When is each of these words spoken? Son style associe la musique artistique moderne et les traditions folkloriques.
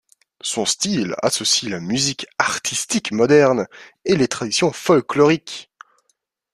Son 0.41 0.65
style 0.65 1.13
associe 1.21 1.69
la 1.71 1.79
musique 1.79 2.25
artistique 2.39 3.11
moderne 3.11 3.67
et 4.03 4.15
les 4.15 4.27
traditions 4.27 4.71
folkloriques. 4.71 5.71